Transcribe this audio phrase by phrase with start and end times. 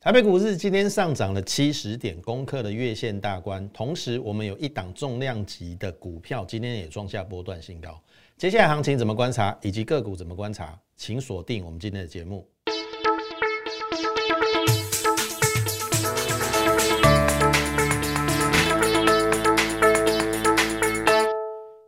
[0.00, 3.68] 台北股市今天上涨了七十点，攻克了月线大关。
[3.70, 8.00] 同时，我们有一档重量级的股票今天也创下波段新高。
[8.36, 12.48] 接下来行情怎么观察，以及个股怎么观察，请锁定我们今天的节目。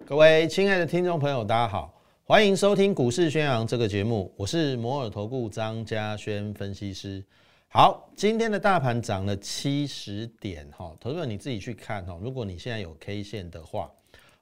[0.04, 7.24] 各位亲爱的听众朋友，大家好，欢迎收听《股市宣扬》这个节目，我是摩尔投顾张嘉轩分析师。
[7.73, 12.19] 好，今天的大盘涨了七十点，哈，投资者你自己去看哈。
[12.20, 13.88] 如果你现在有 K 线的话，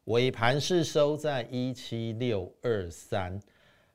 [0.04, 3.38] 尾盘是收在一七六二三。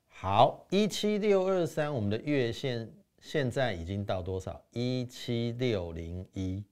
[0.07, 2.87] 好，一七六二三，我们的月线
[3.21, 4.63] 现在已经到多少？
[4.69, 6.63] 一七六零一。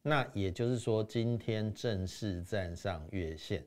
[0.00, 3.66] 那也就是说，今天正式站上月线。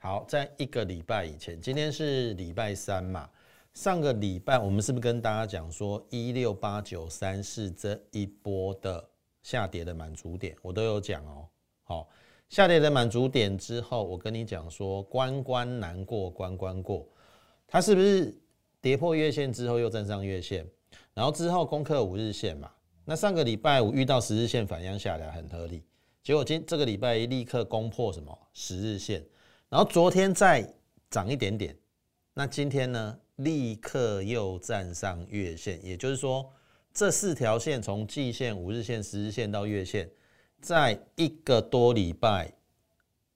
[0.00, 3.30] 好，在一个礼拜以前，今天是礼拜三嘛。
[3.78, 9.08] 上个礼拜我们是不是跟大家讲说，一六八九三是这一波的
[9.44, 10.52] 下跌的满足点？
[10.62, 11.48] 我都有讲哦。
[11.84, 12.08] 好，
[12.48, 17.06] 下跌的满足点之后，我跟你讲说，关关难过关关过，
[17.68, 18.36] 它是不是
[18.80, 20.66] 跌破月线之后又站上月线？
[21.14, 22.68] 然后之后攻克五日线嘛？
[23.04, 25.84] 那上个礼拜五遇到十日线反压下来很合理，
[26.24, 29.24] 结果今这个礼拜一立刻攻破什么十日线，
[29.68, 30.68] 然后昨天再
[31.08, 31.78] 涨一点点，
[32.34, 33.16] 那今天呢？
[33.38, 36.48] 立刻又站上月线，也就是说，
[36.92, 40.10] 这四条线从季线、五日线、十日线到月线，
[40.60, 42.52] 在一个多礼拜，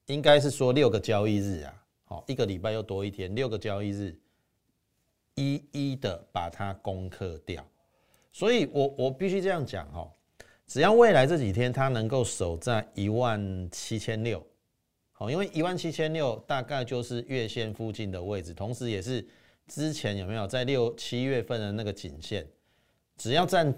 [0.07, 4.19] 应该是说六个交易日啊，好，一个礼拜又多一天，六个交易日，
[5.35, 7.65] 一一的把它攻克掉。
[8.33, 10.11] 所以我我必须这样讲哈，
[10.67, 14.45] 只要未来这几天它能够守在一万七千六，
[15.13, 19.25] 好，因为一万七千六大概就是月线附近的位置，同时也是。
[19.67, 22.47] 之前有没有在六七月份的那个颈线，
[23.17, 23.73] 只要站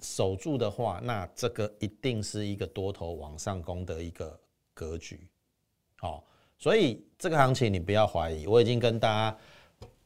[0.00, 4.38] 守住的话，那这个一定是一个多头往上攻的一个
[4.74, 5.28] 格局。
[5.96, 6.24] 好，
[6.58, 9.38] 所以这个行情你不要怀疑，我已经跟大家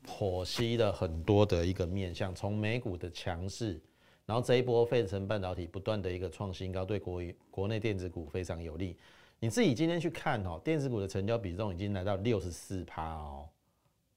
[0.07, 3.81] 剖析了很多的一个面向，从美股的强势，
[4.27, 8.97] 然后这一波费城半导体不断的一个创新高，对国国内电子股非常有利。
[9.41, 13.49] 你自己今天去看哦，电子股的成交比重已经来到六十四趴哦。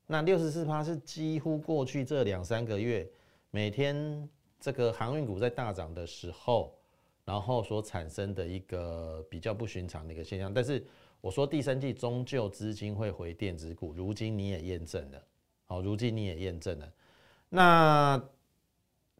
[0.09, 3.05] 那六十四趴是几乎过去这两三个月
[3.51, 6.73] 每天这个航运股在大涨的时候，
[7.25, 10.53] 然后所产生的一个比较不寻常的一个现象。
[10.53, 10.83] 但是
[11.19, 15.21] 我说第三季终究资金会回电子股，如今你也验证了，
[15.65, 16.89] 好，如今你也验证了。
[17.49, 18.21] 那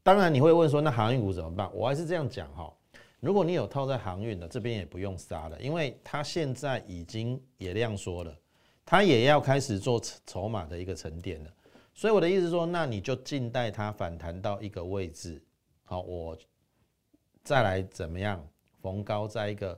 [0.03, 1.69] 当然你会问说，那航运股怎么办？
[1.75, 2.73] 我还是这样讲哈，
[3.19, 8.33] 如果你有套在航运的这边也不用杀了，因为它现在已经也量缩了。
[8.89, 11.51] 它也要开始做筹码的一个沉淀了，
[11.93, 15.43] 所以我的意思说，那你就静待它反弹到一个位置，
[15.83, 16.37] 好，我
[17.43, 18.41] 再来怎么样
[18.81, 19.77] 逢高在一个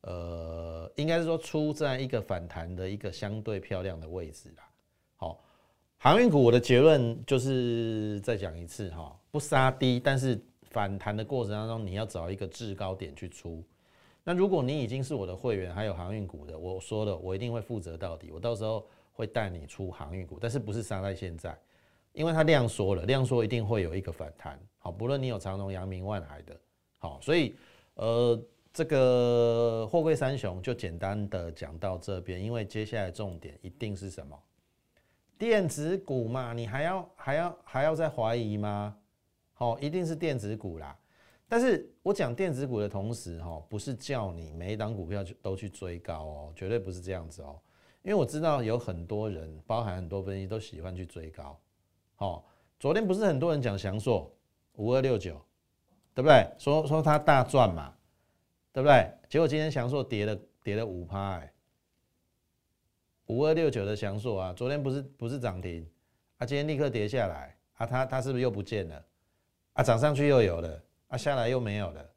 [0.00, 4.68] 呃，应该是说出在一个反弹的一个相对漂亮的位置啦。
[5.14, 5.40] 好，
[5.96, 10.36] 航运股我的结论就是再讲一次哈，不杀低，但是
[10.70, 13.62] 反弹的过程当中，你要找一个制高点去出。
[14.28, 18.30] 那如果你已经是我的会员，还有航运股的，我说了，我一定会负责到底。
[18.30, 21.58] 我到时候会带你出航运股，但是不是杀在现在，
[22.12, 24.60] 因为它量缩了，量缩一定会有一个反弹。
[24.80, 26.54] 好，不论你有长隆、阳明、万海的，
[26.98, 27.56] 好，所以
[27.94, 28.38] 呃，
[28.70, 34.38] 这个货柜三雄就简单的讲到这边，因为接下来重点一定是什么？
[35.38, 38.94] 电子股嘛，你还要还要还要再怀疑吗？
[39.54, 40.94] 好，一定是电子股啦。
[41.48, 47.58] 但是我讲电子股的同时，哈，不是叫你每一档股票都去追高哦，绝对不是这样子哦。
[48.02, 51.58] 因为我知道有很多人，包含很多分析都喜欢去追高。
[52.16, 52.44] 好，
[52.78, 54.30] 昨天不是很多人讲翔硕
[54.74, 55.40] 五二六九，
[56.14, 56.46] 对不对？
[56.58, 57.94] 说说它大赚嘛，
[58.72, 59.10] 对不对？
[59.28, 61.52] 结果今天翔硕跌了跌了五趴，哎，
[63.26, 65.88] 五二六九的翔硕啊，昨天不是不是涨停，
[66.36, 69.04] 啊，今天立刻跌下来，啊，它它是不是又不见了？
[69.72, 70.82] 啊，涨上去又有了。
[71.08, 72.10] 啊，下来又没有了，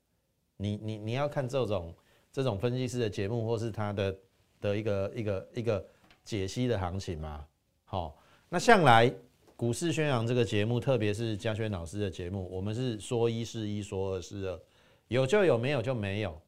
[0.57, 1.95] 你你你要看这种
[2.29, 4.17] 这种分析师的节目，或是他的
[4.59, 5.85] 的一个一个一个
[6.25, 7.45] 解析的行情吗？
[7.85, 8.17] 好，
[8.49, 9.09] 那向来
[9.55, 14.59] 股市宣扬这个节目，特别是嘉轩老师的节目，我们是说一是一，说二是二，
[15.07, 16.41] 有就有，没有就没有。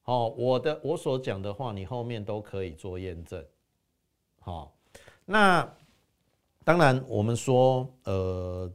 [0.00, 3.44] 好，我的我所讲的话，你后面都可以做验证。
[4.40, 4.74] 好，
[5.26, 5.70] 那
[6.64, 8.72] 当然我们说，呃。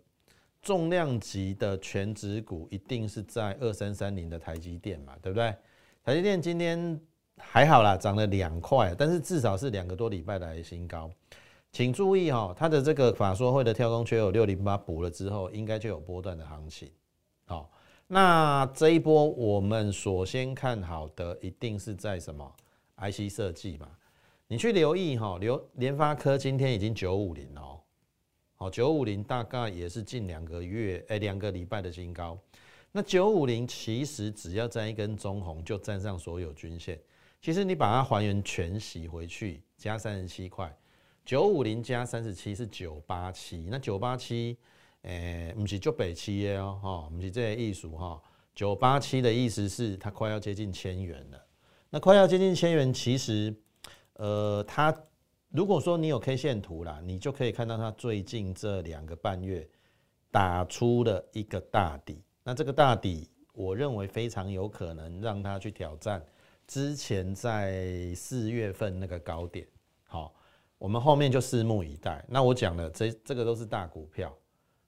[0.61, 5.55] 重量级的全指股一定是在二三三零的台积电嘛，对不对？
[6.03, 6.99] 台积电今天
[7.37, 11.09] 还好啦，涨了两块，但是至少是两个多礼拜来的新高。
[11.71, 16.91] 请注意哈，它的这个法说会的跳空缺口六零八补了之后，应该就有波段的行情。
[17.45, 17.71] 好，
[18.07, 22.55] 那这一波我们首先看好的一定是在什么
[22.97, 23.87] IC 设计嘛？
[24.47, 27.79] 你去留意哈，留联发科今天已经九五零哦，
[28.61, 32.37] 好九五零大概也是近两个月哎两个礼拜的新高。
[32.91, 37.01] 那九五零其实只要站一根中红就站上所有均线，
[37.41, 40.71] 其实你把它还原全息回去加三十七块，
[41.25, 44.55] 九五零加三十七是九八七，那九八七。
[45.01, 48.21] 诶，不是就北七哦，哈，不是这些艺术哈。
[48.53, 51.45] 九八七的意思是它快要接近千元了。
[51.89, 53.51] 那快要接近千元，其实，
[54.13, 54.95] 呃，它
[55.51, 59.67] 如果说你有 K 线图啦，你就可以看到它最近这两个半月
[60.31, 62.23] 打出了一个大底。
[62.41, 66.25] 那这个大底，我认为非常有可能让它去挑战
[66.65, 69.67] 之前在四月份那个高点。
[70.03, 70.33] 好，
[70.77, 72.23] 我们后面就拭目以待。
[72.29, 74.33] 那我讲了，这这个都是大股票。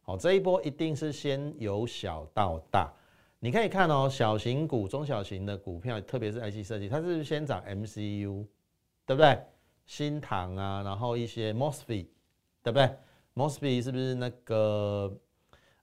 [0.02, 2.90] 好，这一波一定是先由小到大。
[3.38, 8.46] 你可以看哦，小型股、中小型的股票，特别是 IC 设计，它是先涨 MCU，
[9.06, 9.38] 对不对？
[9.86, 12.08] 新唐啊，然后一些 MOSFET，
[12.62, 12.90] 对不对
[13.36, 15.12] ？MOSFET 是不是那个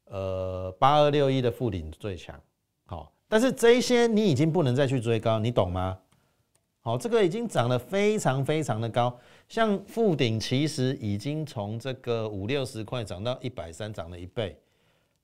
[0.06, 2.40] 呃八二六一的附顶最强？
[2.86, 5.98] 好，但是这一些你已经不能再去追高，你懂吗？
[6.82, 9.16] 好，这个已经涨得非常非常的高。
[9.48, 14.58] 像富鼎其实已经从这个五六十块涨到一百三，涨了一倍。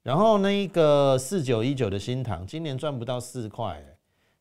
[0.03, 3.83] 然后那一个四九一九的新塘，今年赚不到四块，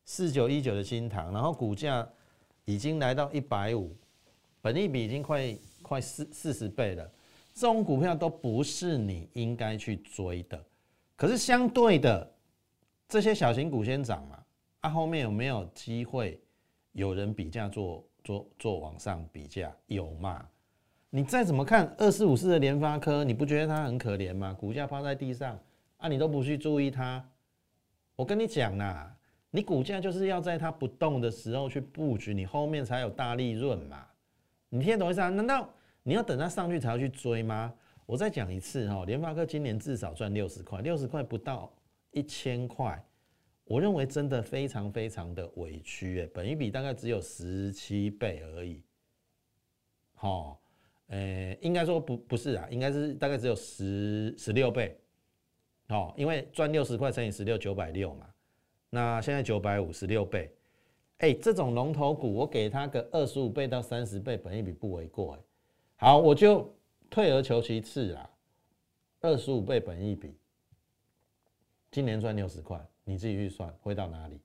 [0.04, 2.06] 四九一九的新塘，然后股价
[2.66, 3.96] 已经来到一百五，
[4.66, 7.08] 本利比已经快快四四十倍了。
[7.54, 10.60] 这种股票都不是你应该去追的。
[11.14, 12.28] 可是相对的，
[13.08, 14.42] 这些小型股先涨嘛，
[14.80, 16.40] 啊，后面有没有机会
[16.90, 18.04] 有人比价做？
[18.24, 20.44] 做做往上比价有吗？
[21.10, 24.52] 你再怎么看二四五四的联发科，你不觉得它很可怜吗？
[24.52, 25.56] 股价趴在地上
[25.98, 27.24] 啊，你都不去注意它。
[28.16, 29.16] 我跟你讲啦，
[29.52, 34.04] 你股价就是要在它不动的时候去布局，你后面才有大利润嘛。
[34.68, 35.28] 你听得懂意思啊？
[35.28, 35.72] 难道
[36.02, 37.72] 你要等它上去才要去追吗？
[38.06, 41.72] 我再讲一次哈，联发科今年至少赚六十块，六十块不到
[42.10, 43.04] 一千块。
[43.64, 48.80] 我认为真的非常非常的委屈诶，本一比大概只有十七倍而已，
[50.14, 50.60] 好，
[51.08, 54.96] 诶，应该说不不是啊，应该是大概只有十十六倍，
[55.88, 58.28] 哦，因为赚六十块乘以十六九百六嘛，
[58.88, 60.48] 那现在九百五十六倍，
[61.18, 65.40] 哎，这种龙头股我给它个二十五倍到三十倍本一比不为过哎，
[65.96, 66.70] 好，我就
[67.08, 68.30] 退而求其次啦，
[69.20, 70.36] 二十五倍本一比，
[71.90, 72.84] 今年赚六十块。
[73.08, 74.40] 你自己去算会到哪里？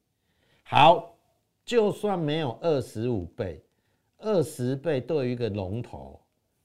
[0.62, 1.18] 好，
[1.66, 3.60] 就算没有二十五倍，
[4.20, 6.22] 二十倍对于一个龙头，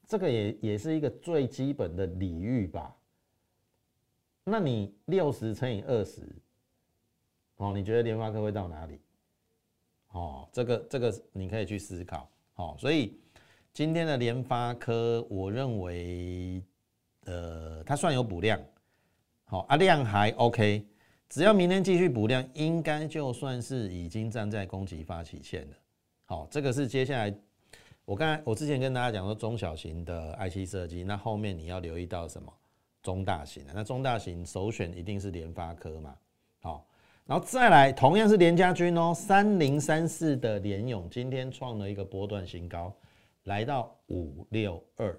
[0.06, 2.94] 这个也也是一个最基本的礼遇吧？
[4.44, 6.20] 那你六十乘以二十，
[7.56, 9.00] 哦，你觉得联发科会到哪里？
[10.16, 12.26] 哦，这个这个你可以去思考。
[12.54, 13.20] 好，所以
[13.74, 16.62] 今天的联发科，我认为，
[17.26, 18.58] 呃，它算有补量，
[19.44, 20.86] 好啊，量还 OK。
[21.28, 25.76] 只要明天继续补量，应该就算是已经站在攻击发起线了。
[26.24, 27.34] 好，这个是接下来
[28.06, 32.50] 我刚才我之前跟大家讲说中小型的 IC 设计，那后面你要留意到什么？
[33.02, 36.16] 中大型的，那中大型首选一定是联发科嘛。
[36.60, 36.86] 好，
[37.26, 42.96] 然后再来同样是联家军哦，三零三四的联勇今天创了一个波段新高，
[43.44, 45.18] 来到五六二。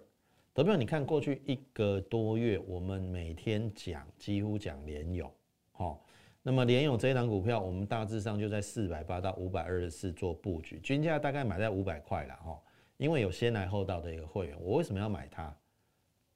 [0.54, 5.30] 德彪，你看过去一个多月，我们每天讲几乎讲联勇。
[5.74, 6.02] 好，
[6.42, 12.58] 那么联勇这一档股票，我们大致上就在四百八到五百二十四做布局，均价大概买在五百块了哈。
[12.96, 15.54] 因为有先来后到的一个会员，我为什么要买它？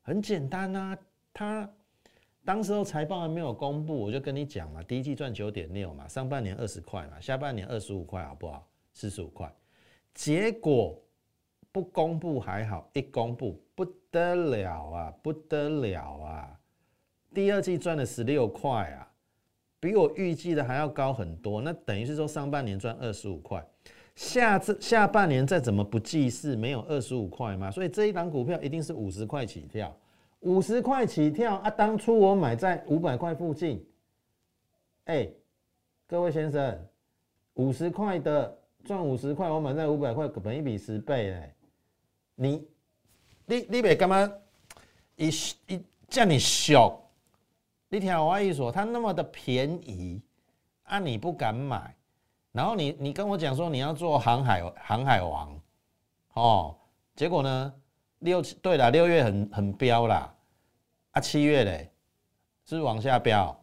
[0.02, 0.98] 很简单啊，
[1.34, 1.68] 它
[2.44, 8.68] 当时候财报还没有公布，我就跟你讲嘛，第一季赚九点六嘛，上半年二十块嘛，下半年二十五块，好不好？
[8.94, 9.54] 四十五块，
[10.14, 11.00] 结果
[11.72, 16.60] 不公布还好，一公布不得了啊，不得了啊，
[17.34, 19.08] 第二季赚了十六块啊。
[19.80, 23.66] 比我预计的还要高很多，那等于是说上半年赚二十五块，
[24.16, 27.72] 下次下半年再怎么不计事，没有二十五块嘛？
[27.72, 29.92] 所以这一档股票一定是五十块起跳，
[30.42, 31.70] 五十块起跳啊！
[31.70, 33.86] 当初我买在五百块附近，
[35.06, 35.30] 哎，
[36.08, 36.88] 各位先生，
[37.56, 41.56] 五十块的赚五十块，我买在五百块，本一比十倍哎，
[42.36, 42.68] 你
[43.46, 44.32] 你你别干嘛？
[45.16, 45.30] 一
[45.68, 47.00] 一叫你小。
[47.90, 50.22] 你听我意思，它那么的便宜，
[50.84, 51.94] 啊你不敢买，
[52.52, 55.62] 然后你你跟我讲说你要做航海航海王，
[56.34, 56.76] 哦，
[57.16, 57.74] 结果呢
[58.22, 60.34] 六对了六月很很飙啦，
[61.12, 61.92] 啊七月嘞
[62.66, 63.56] 是是往下飙，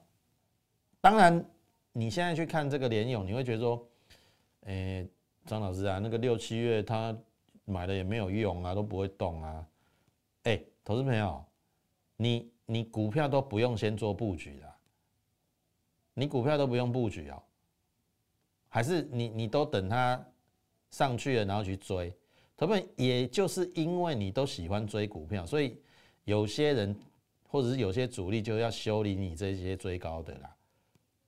[1.01, 1.45] 当然
[1.93, 3.89] 你现在去看这个联勇，你会觉得说，
[4.67, 5.09] 诶，
[5.47, 7.17] 张老师啊，那个六七月他
[7.65, 9.67] 买的也没有用啊，都不会动啊。
[10.43, 11.45] 哎，投资朋友，
[12.17, 14.75] 你你股票都不用先做布局的，
[16.15, 17.43] 你股票都不用布局哦，
[18.69, 20.23] 还是你你都等它
[20.91, 22.13] 上去了然后去追？
[22.59, 25.81] 他们也就是因为你都喜欢追股票，所以
[26.25, 26.95] 有些人
[27.49, 30.57] 或者是有些主力就要修理你这些追高的啦。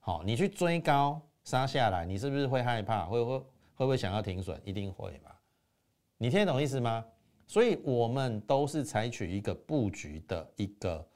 [0.01, 3.05] 好，你去追高杀下来，你是不是会害怕？
[3.05, 4.61] 会会会不会想要停损？
[4.65, 5.31] 一定会嘛？
[6.17, 7.05] 你听得懂意思吗？
[7.47, 11.07] 所以我们都是采取一个布局的一个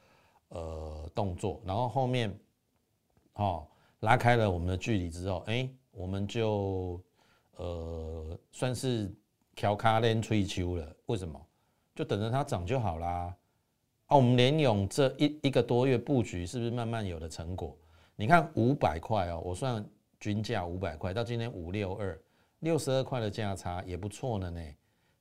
[0.48, 2.34] 呃动作，然后后面
[3.34, 3.67] 哦
[4.00, 7.03] 拉开了我们的距离之后，哎，我们就
[7.57, 9.13] 呃算是。
[9.55, 11.41] 调卡连吹秋了，为什么？
[11.95, 13.33] 就等着它涨就好啦。
[14.07, 17.75] 啊，我们联勇这一一个多月布局，是不是慢慢有了成果？
[18.15, 19.83] 你看五百块哦，我算
[20.19, 22.19] 均价五百块，到今天五六二，
[22.59, 24.62] 六十二块的价差也不错了呢。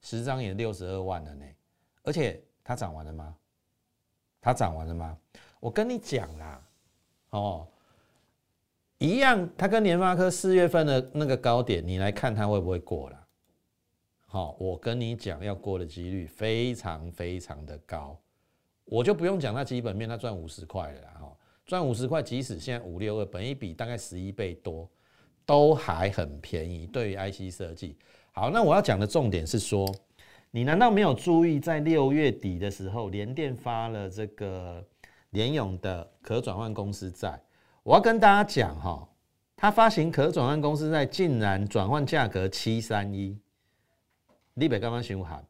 [0.01, 1.45] 十张也六十二万了呢。
[2.03, 3.35] 而且它涨完了吗？
[4.41, 5.17] 它涨完了吗？
[5.61, 6.63] 我跟你讲啦，
[7.31, 7.67] 哦，
[8.99, 13.24] 一样，它跟联发科四月份的那个高点，你来看它会不会过了？
[14.35, 18.19] 好，我跟你讲，要过的几率非常非常的高，
[18.85, 21.33] 我就不用讲那基本面，它赚五十块了哈，
[21.65, 24.91] 赚五十块，即使现在五六二，本一比大概十一倍多，
[25.47, 26.85] 都还很便宜。
[26.85, 27.97] 对于 IC 设计，
[28.33, 29.89] 好，那我要讲的重点是说，
[30.51, 34.85] 你难道没有注意，在六月底的时候，联电发了这个
[35.31, 37.41] 联勇的可转换公司债？
[37.85, 39.09] 我要跟大家讲哈，
[39.55, 43.39] 它发行可转换公司债，竟然转换价格七三一。
[44.55, 45.45] 立北刚刚询喊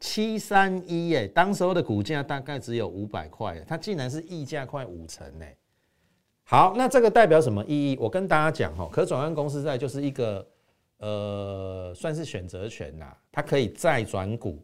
[0.00, 5.46] 七三一耶，当时候的股价大概只有五百块，它竟然是溢价快五成呢。
[6.44, 7.96] 好，那这个代表什么意义？
[8.00, 10.46] 我跟大家讲哈，可转换公司债就是一个
[10.98, 14.58] 呃，算是选择权啦，它可以再转股，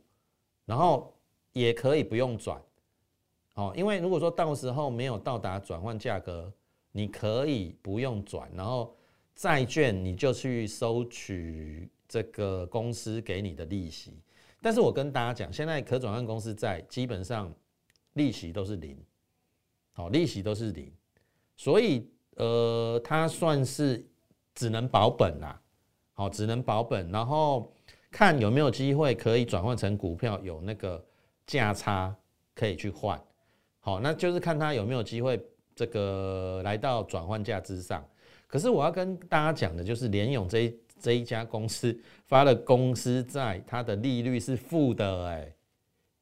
[0.66, 1.14] 然后
[1.52, 2.60] 也可以不用转。
[3.54, 6.52] 哦，因为如果说到时候没有到达转换价格，
[6.90, 8.92] 你可以不用转，然后
[9.38, 11.88] 债券你就去收取。
[12.10, 14.14] 这个公司给你的利息，
[14.62, 17.54] 但是我跟大家讲，现在可转换公司债基本上
[18.14, 18.98] 利息都是零，
[19.92, 20.90] 好，利息都是零，
[21.54, 24.02] 所以呃，它算是
[24.54, 25.60] 只能保本啦，
[26.14, 27.70] 好，只能保本，然后
[28.10, 31.04] 看有没有机会可以转换成股票，有那个
[31.46, 32.16] 价差
[32.54, 33.22] 可以去换，
[33.80, 35.38] 好，那就是看它有没有机会
[35.76, 38.02] 这个来到转换价之上。
[38.48, 40.76] 可是我要跟大家讲的就是联勇这一。
[41.00, 45.54] 这一家公司发了公司债，它的利率是负的，哎，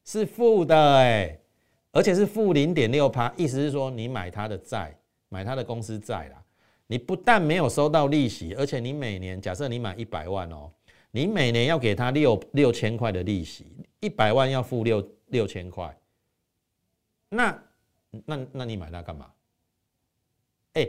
[0.05, 1.35] 是负的，哎，
[1.91, 4.95] 而且是负零点六趴，意思是说你买它的债，
[5.29, 6.39] 买它的公司债啦，
[6.85, 10.71] 你不但没有收到利息，而且你每年假设你买一百万哦，
[11.09, 13.65] 你每年要给他六六千块的利息，
[13.99, 15.97] 一百万要付六六千块，
[17.29, 17.63] 那
[18.27, 19.31] 那那你买它干嘛？
[20.73, 20.87] 哎。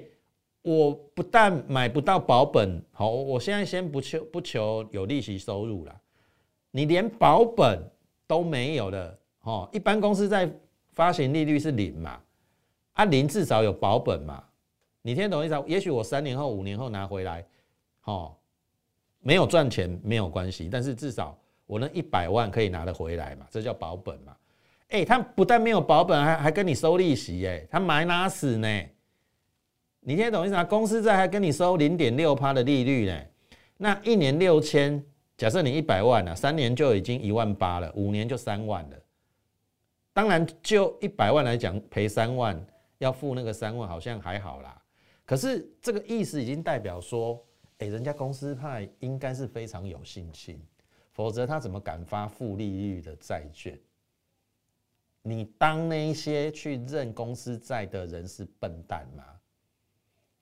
[0.63, 6.01] 我不但买不到保本，好，我现在先不求不求有利息收入了，
[6.71, 7.83] 你连保本
[8.27, 10.51] 都没有了，哦，一般公司在
[10.93, 12.21] 发行利率是零嘛，
[12.95, 14.43] 啊，零至少有保本嘛，
[15.01, 15.65] 你听懂意思？
[15.67, 17.47] 也许我三年后、五年后拿回来，
[18.05, 18.35] 哦，
[19.21, 24.37] 没有赚钱没有关系，但是至少我那一百万可以拿得回来嘛，这叫保本嘛。
[24.89, 28.69] 哎，他不但没有保本，还还跟你收利息，哎，他买哪死呢？
[30.01, 30.65] 你听懂意思吗？
[30.65, 33.25] 公司债还跟你收零点六趴的利率呢，
[33.77, 35.05] 那一年六千，
[35.37, 38.97] 假设你一百万啊，三年就已经一万八了，五年就三万了。
[40.13, 42.59] 当然，就一百万来讲，赔三万
[42.99, 44.83] 要付那个三万，好像还好啦。
[45.25, 47.39] 可是这个意思已经代表说，
[47.79, 50.61] 哎，人家公司派应该是非常有信心，
[51.13, 53.79] 否则他怎么敢发负利率的债券？
[55.23, 59.23] 你当那些去认公司债的人是笨蛋吗？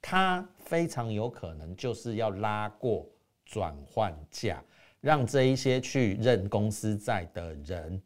[0.01, 3.07] 它非常有可能就是要拉过
[3.45, 4.63] 转换价，
[5.01, 8.01] 让这一些去认公司债的人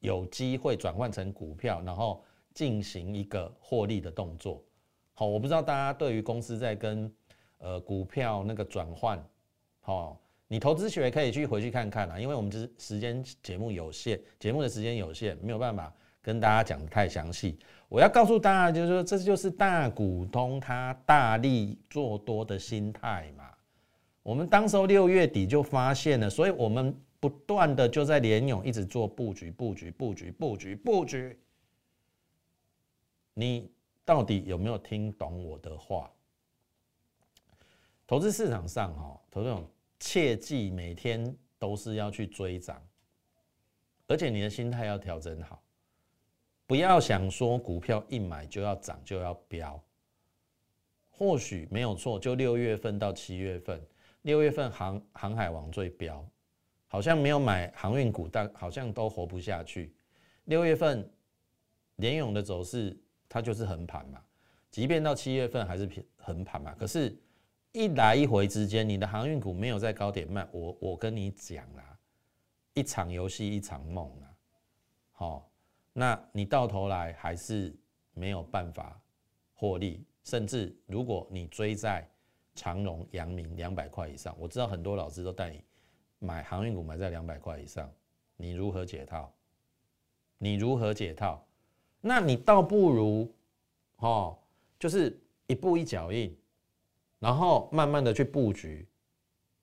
[0.00, 2.22] 有机会转换成股票，然后
[2.52, 4.62] 进行一个获利的动作。
[5.14, 7.10] 好，我不知道大家对于公司债跟
[7.58, 9.22] 呃股票那个转换，
[9.80, 15.94] 好，你投资学可以去回去看看啦，因为我们是时间节目有限，节目的时间有限，没有办法
[16.26, 17.56] 跟大家讲的太详细。
[17.88, 23.44] 我要告诉大家，就是说，这就是大股东他大力做多的心态嘛。
[24.24, 31.38] 我们当时候六月底就发现了，所以我们不断的就在联勇一直做布局、布局、布局、布局、布局。
[33.34, 33.70] 你
[34.04, 36.10] 到底有没有听懂我的话？
[38.04, 39.64] 投资市场上哈，投资种
[40.00, 42.82] 切记每天都是要去追涨，
[44.08, 45.62] 而且你的心态要调整好，
[46.66, 49.80] 不要想说股票一买就要涨就要飙。
[51.10, 53.80] 或许没有错，就六月份到七月份，
[54.22, 56.28] 六月份航航海王最飙，
[56.88, 59.94] 好像没有买航运股，但好像都活不下去。
[60.44, 61.08] 六月份
[61.96, 62.94] 联勇的走势，
[63.28, 64.22] 它就是横盘嘛，
[64.70, 66.74] 即便到七月份还是平横盘嘛。
[66.78, 67.18] 可是，
[67.72, 71.98] 一来一回之间，你的航运股没有在高点卖，我我跟你讲啦，
[72.74, 74.28] 一场游戏一场梦啊，
[75.12, 75.50] 好，
[75.98, 77.74] 那你到头来还是
[78.12, 79.00] 没有办法
[79.54, 80.04] 获利。
[80.24, 82.06] 甚至如果你追在
[82.54, 85.64] 长荣、阳明两百块以上，我知道很多老师都带你
[86.18, 87.90] 买航运股买在两百块以上，
[88.36, 89.32] 你如何解套？
[90.36, 91.42] 你如何解套？
[92.02, 93.32] 那你倒不如
[93.96, 94.36] 哦，
[94.78, 96.36] 就是一步一脚印，
[97.18, 98.86] 然后慢慢的去布局，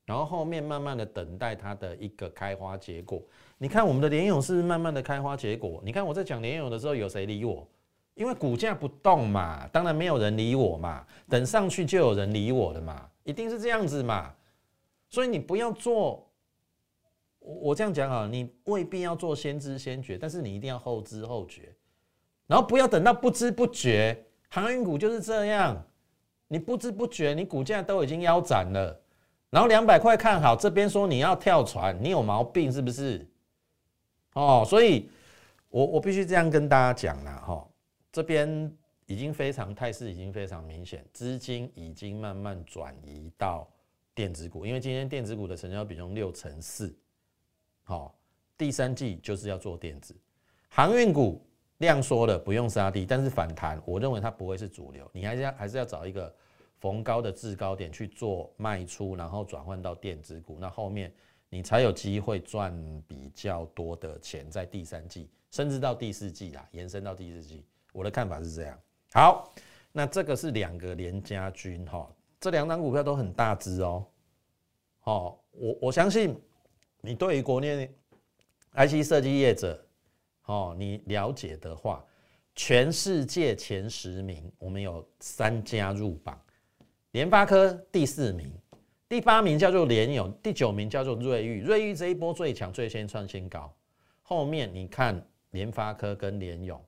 [0.05, 3.21] 然后后面慢慢的等待它的一个开花结果。
[3.63, 5.81] 你看我们的联勇是慢慢的开花结果。
[5.85, 7.65] 你看我在讲联勇的时候，有谁理我？
[8.13, 11.07] 因为股价不动嘛，当然没有人理我嘛。
[11.29, 14.33] 等上去就有人理我的嘛，一定是这样子嘛。
[15.07, 16.29] 所以你不要做，
[17.39, 21.73] 我我这样讲啊，你未必要做先知先觉，但是你一定要后知后觉。
[22.47, 25.81] 然后不要等到不知不觉，航运股就是这样，
[26.49, 28.99] 你不知不觉你股价都已经腰斩了，
[29.49, 33.25] 然后两百块看好，这边说你要跳船，你有毛病是不是？
[34.33, 35.09] 哦，所以
[35.69, 37.67] 我我必须这样跟大家讲了哈。
[38.11, 38.71] 这边
[39.05, 43.67] 已经非常态势已经非常明显，资金已经慢慢转移到
[44.13, 46.95] 电子股，因为今天电子股的成交比重六成四，
[47.83, 48.15] 好，
[48.57, 50.15] 第三季就是要做电子，
[50.69, 51.43] 航运股
[51.79, 56.33] 量缩了不用杀低，但是反弹，我认为它不会是主流，你还是要还是要找一个
[56.79, 61.11] 逢高的制高点去做卖出，然后转换到电子股，那后面
[61.53, 62.73] 你才有机会赚
[63.07, 67.63] 比较多的钱，在第三季甚至到第四季啦，延伸到第四季。
[67.91, 68.79] 我的看法是这样，
[69.11, 69.53] 好，
[69.91, 74.03] 那这个是两个连家军哈，这两档股票都很大只哦，
[75.01, 76.35] 好，我我相信
[77.01, 77.87] 你对于国内
[78.71, 79.79] IC 设计业者，
[80.45, 82.03] 哦，你了解的话，
[82.55, 86.35] 全世界前十名，我们有三家入榜，
[87.11, 88.51] 联发科第四名，
[89.13, 93.71] 第八名叫做联友，第九名叫做瑞昱，瑞昱这一波最强，最先创新高，
[94.23, 96.83] 后面你看联发科跟联友。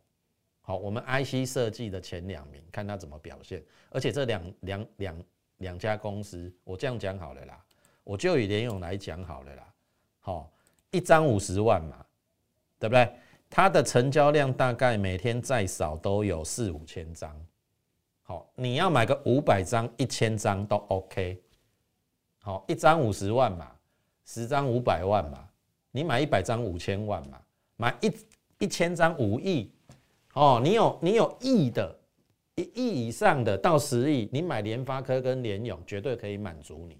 [0.61, 3.63] 好，我们 IC 设计的前两名，看它怎么表现。
[3.91, 5.23] 而且这两两两
[5.57, 7.63] 两家公司，我这样讲好了啦，
[8.03, 9.73] 我就以联勇来讲好了啦。
[10.17, 10.51] 好，
[10.89, 12.03] 一张五十万嘛，
[12.79, 13.07] 对不对？
[13.51, 17.39] 它的成交量大概每天再少都有四五千张。
[18.23, 21.39] 好，你要买个五百张、一千张都 OK。
[22.45, 23.71] 好，一张五十万嘛，
[24.23, 25.43] 十张五百万嘛，
[25.89, 27.41] 你买一百张五千万嘛，
[27.75, 28.13] 买一
[28.59, 29.71] 一千张五亿。
[30.35, 31.97] 哦，你有你有亿的，
[32.53, 36.99] 一亿以上的到十亿，你买联发科跟联勇绝对可以满足你。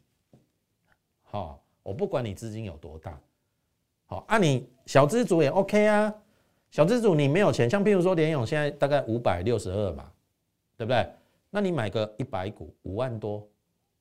[1.21, 3.21] 好，我不管你资金有多大，
[4.08, 6.12] 好，啊，你小资主也 OK 啊。
[6.71, 10.12] 小资主你没有钱，像譬如说联勇现在大概五百六十二嘛，
[10.75, 11.08] 对不对？
[11.51, 13.47] 那你买个一百股五万多，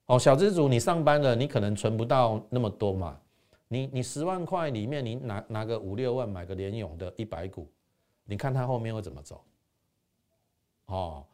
[0.06, 3.18] 哦，小资主你上班了，你可能存不到那么多嘛。
[3.68, 7.66] 你你十万块里面，你拿拿个五六万买个联勇的一百股。
[8.26, 9.42] 你看它后面会怎么走？
[10.86, 11.24] 哦，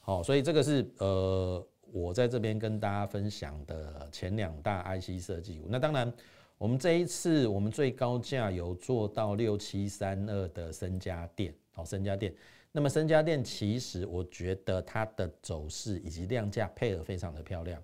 [0.00, 5.66] 好，所以这个是呃，我在这边跟大家分享的前两大 IC 设计股。
[5.70, 6.12] 那当然，
[6.58, 12.34] 我们这一次我们最高价有做到六七三二的深家电，哦，深家电。
[12.76, 17.82] 那么深家电其实我觉得它的走势以及量价配合非常的漂亮，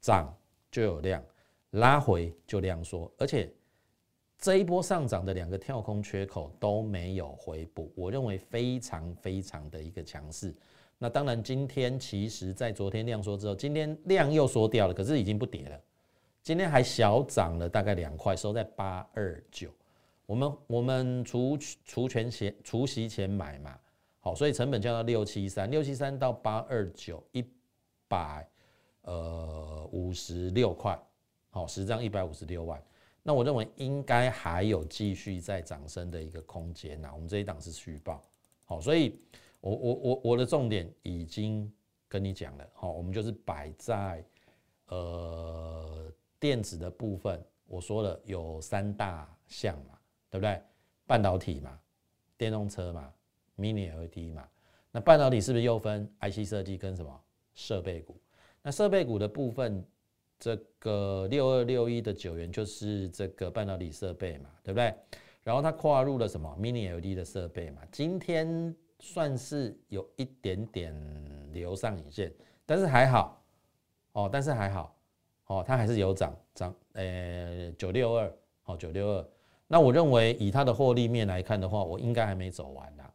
[0.00, 0.36] 涨
[0.68, 1.24] 就有量，
[1.70, 3.48] 拉回就量缩，而且。
[4.38, 10.52] 这一波上涨的两个跳空缺口都没有回补，我认为非常非常的一个强势。
[10.98, 15.80] 那当然，今天其实在昨天量缩之后，今天量又缩掉了，可是已经不跌了。
[16.42, 19.70] 今天还小涨了大概两块，收在八二九。
[20.26, 23.78] 我们我们除除权前除息前买嘛，
[24.24, 27.44] 好，所以成本降到六七三，六七三到八二九，一
[28.06, 28.48] 百
[29.00, 30.96] 呃五十六块，
[31.50, 32.80] 好，十张一百五十六万。
[33.24, 37.10] 那我认为应该还有继续在涨升的一个空间呐。
[37.12, 38.22] 我们这一档是续报，
[38.64, 39.18] 好，所以
[39.60, 41.68] 我我我我的重点已经
[42.06, 44.24] 跟你讲了，好，我们就是摆在
[44.86, 49.98] 呃电子的部分，我说了有三大项嘛，
[50.30, 50.62] 对不对？
[51.08, 51.76] 半导体嘛，
[52.38, 53.12] 电动车嘛
[53.56, 54.48] ，Mini LED 嘛。
[54.90, 57.20] 那半导体是不是又分 IC 设计跟什么
[57.54, 58.16] 设备股？
[58.62, 59.84] 那设备股的部分。
[60.38, 64.92] 这个六二六一的九元就是这个半导体设备嘛，对不对？
[65.44, 70.92] 然后它跨入了什么 Mini LED 的设备嘛，今天算是有一点点
[71.52, 72.32] 留上影线，
[72.66, 73.40] 但是还好
[74.14, 74.96] 哦，但是还好
[75.46, 79.28] 哦，它还是有涨涨，呃，九六二，好九六二。
[79.68, 83.14] 那我认为以它的获利面来看的话，我应该还没走完啦，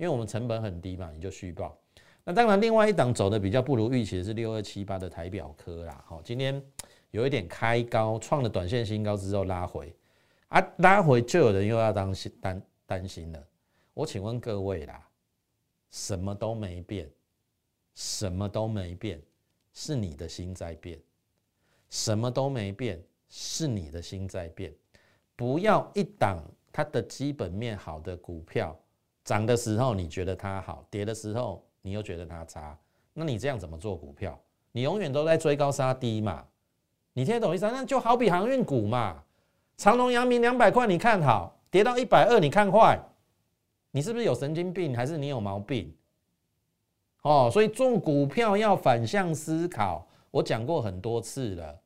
[0.00, 1.78] 因为我们成本很低嘛，你就续报。
[2.24, 6.62] 那当然，另外一档走的比较不如预期的是六二七八的台表科啦，好，今天
[7.10, 9.94] 有一点开高，创了短线新高之后拉回。
[10.48, 13.46] 啊，拉回就有人又要担心担担心了。
[13.92, 15.06] 我请问各位啦，
[15.90, 17.06] 什么都没变，
[17.94, 19.20] 什么都没变，
[19.74, 20.98] 是你的心在变；
[21.90, 24.74] 什么都没变，是你的心在变。
[25.36, 28.74] 不要一档它的基本面好的股票
[29.24, 32.76] 涨的时候你觉得它好，跌的时候你又觉得它差，
[33.12, 34.38] 那你这样怎么做股票？
[34.72, 36.44] 你永远都在追高杀低嘛？
[37.12, 37.68] 你听得懂意思？
[37.70, 39.22] 那就好比航运股嘛。
[39.76, 43.00] 长隆、阳明两百块，你看好，跌到一百二，你看坏，
[43.90, 45.92] 你是不是有神经病，还是你有毛病？
[47.22, 51.80] 哦，所以做股票要反向思考，我讲过很多次了。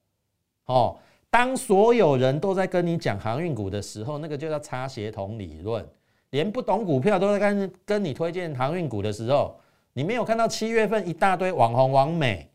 [0.66, 0.98] 哦，
[1.30, 5.88] 当所有人都在跟你讲航运股的时候，那个就叫差协同理论。
[6.34, 9.56] 连不懂股票都在跟跟你推荐航运股的时候，
[9.92, 12.50] 你没有看到七月份一大堆网红网美，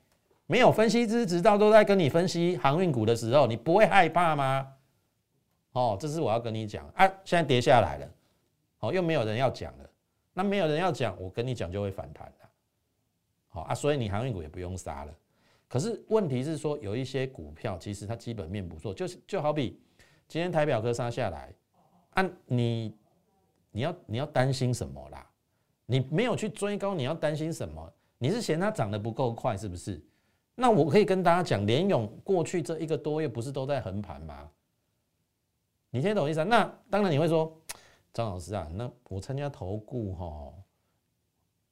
[0.47, 4.67] 没有分析师直道都在跟你分析航运股的时候，你不会害怕吗？
[5.71, 7.07] 哦，这是我要跟你讲啊！
[7.23, 8.09] 现在跌下来了，
[8.79, 9.89] 哦，又没有人要讲了。
[10.33, 12.49] 那没有人要讲，我跟你讲就会反弹了。
[13.47, 15.13] 好啊，所以你航运股也不用杀了。
[15.69, 19.79] 可是问题是说，有一些股票其实它基本面不错，就是就好比
[20.27, 21.53] 今天台表科杀下来，
[22.15, 22.93] 啊，你
[23.79, 25.25] 你要你要担心什么啦？
[25.85, 27.93] 你没有去追高，你要担心什么？
[28.17, 30.03] 你是嫌它涨得不够快是不是？
[30.53, 34.49] 那我可以跟大家讲，联勇过去这一个多月不是都在横盘吗？
[35.91, 36.43] 你听懂意思？
[36.43, 37.57] 那当然你会说，
[38.11, 40.53] 张老师啊，那我参加投顾哈，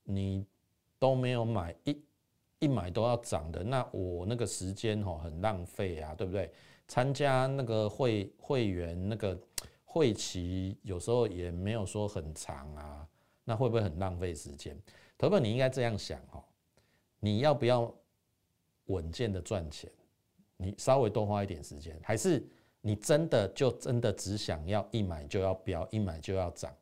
[0.06, 0.46] 你
[0.98, 2.02] 都没有买一
[2.60, 6.50] 一买都要涨的，那我那个时间哈很浪费啊，对不对？
[6.88, 9.38] 参加那个会会员那个
[9.98, 13.08] 会期有时候也没有说很长啊，
[13.44, 14.78] 那会不会很浪费时间？
[15.18, 16.44] 投本你应该这样想哦，
[17.20, 17.94] 你要不要
[18.86, 19.92] 稳健的赚钱？
[20.56, 22.48] 你稍微多花一点时间，还是？
[22.80, 26.74] 你真的就真的只想要一买就要飙，一买就要涨，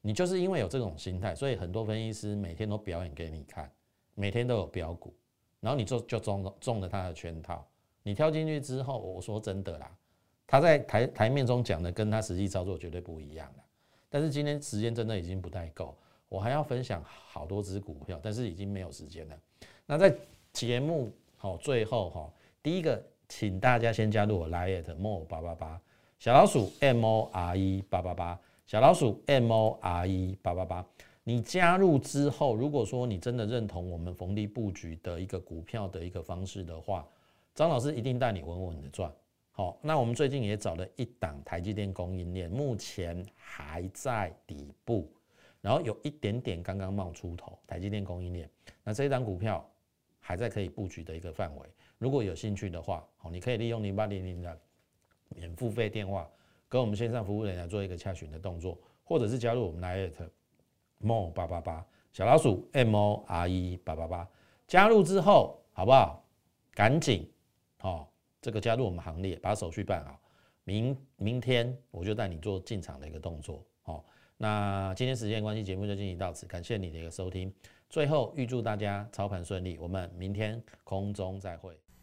[0.00, 3.70] 你就是因为有这种心态，所以很多分析师每天都表演给你看，
[4.14, 5.14] 每天都有标股，
[5.60, 7.64] 然后你就就中中了他的圈套。
[8.02, 9.96] 你跳进去之后，我说真的啦，
[10.46, 13.64] 他在台台面中讲的跟他实际操作绝对不一样了。
[14.08, 15.96] 但是今天时间真的已经不太够，
[16.28, 19.36] 我还要分享好多只股票，但是已经没有时间了。
[19.84, 20.14] 那在
[20.52, 22.32] 节目好最后哈，
[22.62, 23.02] 第一个。
[23.28, 25.82] 请大家先加入我 Line more 八八八
[26.16, 30.86] 小老鼠 M O R E 八八八小老鼠 M O R E 八八八。
[31.24, 37.04] 你加入之后，如果说你真的认同我们逢低布局的一个股票的一个方式的话，
[37.52, 39.12] 张老师一定带你稳稳的赚。
[39.56, 45.10] 好，那我们最近也找了一档台积电供应链，目前还在底部，
[45.62, 48.46] 然后有一点点刚刚冒出头，台积电供应链。
[48.84, 49.66] 那这一档股票
[50.20, 51.66] 还在可以布局的一个范围。
[51.96, 54.60] 如果有兴趣的话，好，你可以利用零八零零的
[55.30, 56.30] 免付费电话
[56.68, 60.12] 跟我们线上服务人员做一个洽询的动作，或者是加入我们 Line
[61.02, 64.28] Mo 八八八小老鼠 M O R E 八八八，
[64.66, 66.22] 加入之后好不好？
[66.74, 67.26] 赶紧，
[67.78, 68.12] 好，
[68.46, 70.16] 这个加入我们行列，把手续办好，
[70.62, 74.04] 明明天我就带你做进场的一个动作，好，
[74.36, 77.52] 那今天时间关系，节目就进行到此，感谢你的一个收听，
[77.90, 81.76] 最后预祝大家操盘顺利，我们明天空中再会。